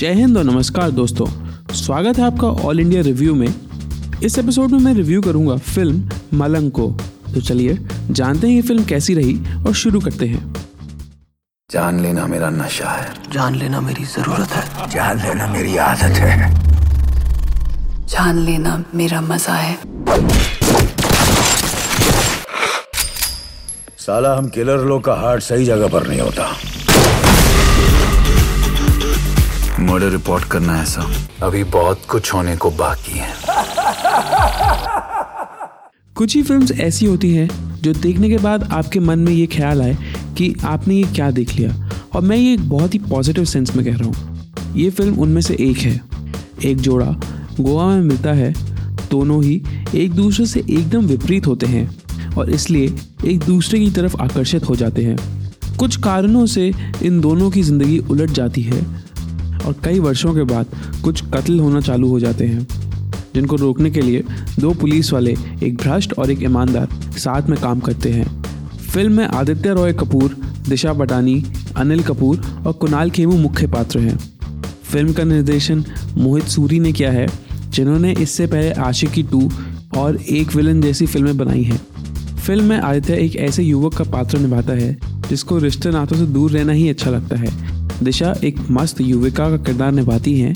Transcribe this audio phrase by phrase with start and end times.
[0.00, 1.26] जय हिंद और नमस्कार दोस्तों।
[1.74, 3.48] स्वागत है आपका ऑल इंडिया रिव्यू में।
[4.24, 6.86] इस एपिसोड में मैं रिव्यू करूँगा फ़िल्म मलंग को
[7.34, 7.76] तो चलिए
[8.10, 9.34] जानते हैं ये फ़िल्म कैसी रही
[9.66, 10.54] और शुरू करते हैं।
[11.70, 16.50] जान लेना मेरा नशा है। जान लेना मेरी ज़रूरत है। जान लेना मेरी आदत है।
[18.06, 19.78] जान लेना मेरा मज़ा है।
[23.98, 26.52] साला हम किलर लोग का हार्ट सही जगह पर नहीं होता।
[29.90, 33.28] मर्डर रिपोर्ट करना है सब अभी बहुत कुछ होने को बाकी है।
[36.16, 37.48] कुछ ही फिल्म्स ऐसी होती हैं
[37.82, 39.96] जो देखने के बाद आपके मन में ये ख्याल आए
[40.38, 41.72] कि आपने ये क्या देख लिया।
[42.14, 45.40] और मैं ये एक बहुत ही पॉजिटिव सेंस में कह रहा हूँ। ये फ़िल्म उनमें
[45.40, 46.00] से एक है।
[46.64, 47.10] एक जोड़ा
[47.60, 48.52] गोवा में मिलता है।
[49.10, 49.60] दोनों ही
[49.94, 54.76] एक दूसरे से एकदम विपरीत होते हैं और इसलिए एक दूसरे की तरफ़ आकर्षित हो
[54.76, 55.16] जाते हैं।
[55.78, 56.72] कुछ कारणों से
[57.02, 58.84] इन दोनों की ज़िंदगी उलट जाती है।
[59.60, 60.66] और कई वर्षों के बाद
[61.04, 62.66] कुछ कत्ल होना चालू हो जाते हैं,
[63.34, 64.24] जिनको रोकने के लिए
[64.58, 68.42] दो पुलिस वाले, एक भ्रष्ट और एक ईमानदार, साथ में काम करते हैं।
[68.92, 70.36] फ़िल्म में आदित्य रॉय कपूर,
[70.68, 71.42] दिशा पटानी,
[71.76, 74.18] अनिल कपूर और कुणाल खेमू मुख्य पात्र हैं।
[74.84, 75.84] फ़िल्म का निर्देशन
[76.16, 77.26] मोहित सूरी ने किया है,
[77.70, 79.50] जिन्होंने इससे पहले आशिकी टू
[79.96, 81.80] और एक विलन जैसी फ़िल्में बनाई हैं।
[82.36, 84.96] फ़िल्म में आदित्य एक ऐसे युवक का पात्र निभाता है,
[85.28, 87.48] जिसको रिश्ते नातों से दूर रहना ही अच्छा लगता है।
[88.02, 90.54] दिशा एक मस्त युविका का किरदार निभाती हैं।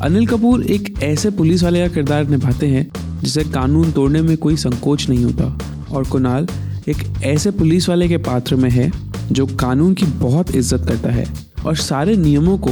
[0.00, 2.86] अनिल कपूर एक ऐसे पुलिस वाले का किरदार निभाते हैं,
[3.22, 5.58] जिसे कानून तोड़ने में कोई संकोच नहीं होता।
[5.90, 6.46] और कुणाल
[6.88, 8.90] एक ऐसे पुलिस वाले के पात्र में है,
[9.32, 11.26] जो कानून की बहुत इज़्ज़त करता है
[11.66, 12.70] और सारे नियमों को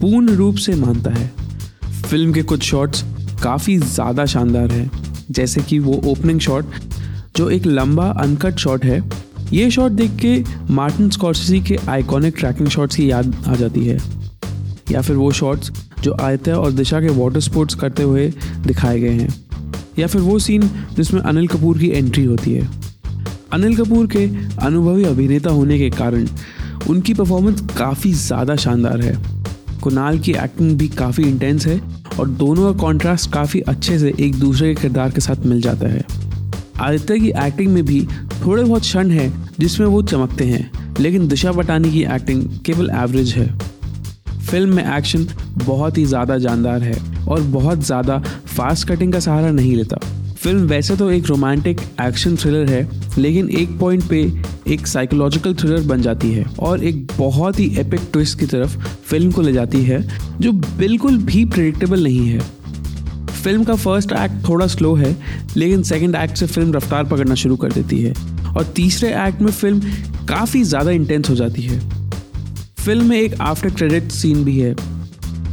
[0.00, 1.30] पूर्ण रूप से मानता है।
[2.02, 3.04] फ़िल्म के कुछ शॉट्स
[3.42, 4.90] काफ़ी ज़्यादा शानदार हैं,
[5.30, 6.66] जैसे कि वो ओपनिंग शॉट,
[7.36, 9.00] जो एक लंबा, अनकट शॉट है
[9.52, 13.98] ये शॉट देख के मार्टिन स्कॉर्सी के आइकॉनिक ट्रैकिंग शॉट्स की याद आ जाती है।
[14.90, 15.70] या फिर वो शॉट्स
[16.02, 18.28] जो आयत्या और दिशा के वाटर स्पोर्ट्स करते हुए
[18.66, 19.28] दिखाए गए हैं।
[19.98, 22.68] या फिर वो सीन जिसमें अनिल कपूर की एंट्री होती है।
[23.52, 24.24] अनिल कपूर के
[24.66, 26.26] अनुभवी अभिनेता होने के कारण
[26.90, 29.16] उनकी परफॉर्मेंस काफ़ी ज़्यादा शानदार है।
[29.82, 31.80] कुणाल की एक्टिंग भी काफ़ी इंटेंस है
[32.20, 35.88] और दोनों का कॉन्ट्रास्ट काफ़ी अच्छे से एक दूसरे के किरदार के साथ मिल जाता
[35.88, 36.04] है।
[36.80, 38.00] आदित्य की एक्टिंग में भी
[38.44, 43.32] थोड़े बहुत क्षण है जिसमें वो चमकते हैं, लेकिन दिशा पटानी की एक्टिंग केवल एवरेज
[43.32, 43.46] है।
[44.40, 45.26] फ़िल्म में एक्शन
[45.58, 48.18] बहुत ही ज़्यादा जानदार है और बहुत ज़्यादा
[48.48, 49.96] फास्ट कटिंग का सहारा नहीं लेता।
[50.36, 54.20] फ़िल्म वैसे तो एक रोमांटिक एक्शन थ्रिलर है, लेकिन एक पॉइंट पे
[54.72, 59.30] एक साइकोलॉजिकल थ्रिलर बन जाती है और एक बहुत ही एपिक ट्विस्ट की तरफ़ फ़िल्म
[59.32, 60.02] को ले जाती है,
[60.40, 62.40] जो बिल्कुल भी प्रिडिक्टेबल नहीं है।
[63.38, 65.16] फ़िल्म का फ़र्स्ट एक्ट थोड़ा स्लो है,
[65.56, 68.12] लेकिन सेकंड एक्ट से फ़िल्म रफ्तार पकड़ना शुरू कर देती है।
[68.48, 71.78] और तीसरे एक्ट में फ़िल्म काफ़ी ज़्यादा इंटेंस हो जाती है।
[72.78, 74.74] फ़िल्म में एक आफ्टर क्रेडिट सीन भी है,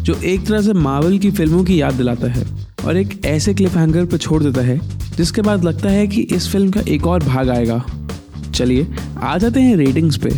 [0.03, 2.45] जो एक तरह से मावल की फ़िल्मों की याद दिलाता है
[2.85, 4.79] और एक ऐसे क्लिप हैंगर पर छोड़ देता है,
[5.17, 7.83] जिसके बाद लगता है कि इस फ़िल्म का एक और भाग आएगा।
[8.53, 10.29] चलिए, आ जाते हैं रेटिंग्स पे।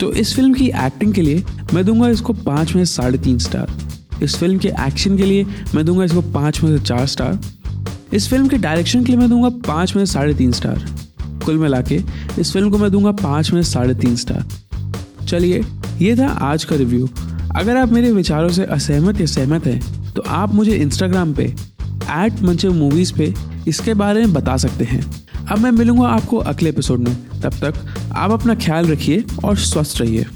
[0.00, 3.70] तो इस फ़िल्म की एक्टिंग के लिए मैं दूँगा इसको पाँच में साढ़े तीन स्टार
[4.22, 5.44] इस फ़िल्म के एक्शन के लिए
[5.74, 7.38] मैं दूँगा इसको पाँच में से चार स्टार।
[8.14, 10.84] इस फ़िल्म के डायरेक्शन के लिए मैं दूँगा पाँच में से साढ़े तीन स्टार।
[11.44, 12.00] कुल मिला के
[12.40, 14.46] इस फ़िल्म को मैं दूँगा पाँच में से साढ़े तीन स्टार।
[15.26, 15.62] चलिए,
[16.00, 17.08] ये था आज का रिव्यू।
[17.56, 22.40] अगर आप मेरे विचारों से असहमत या सहमत हैं तो आप मुझे इंस्टाग्राम पे एट
[22.42, 23.32] मंचे मूवीज़ पे
[23.68, 25.02] इसके बारे में बता सकते हैं।
[25.46, 27.74] अब मैं मिलूँगा आपको अगले एपिसोड में। तब तक
[28.12, 30.26] आप अपना ख्याल रखिए और स्वस्थ रहिए।